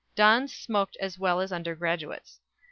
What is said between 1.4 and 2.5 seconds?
as undergraduates.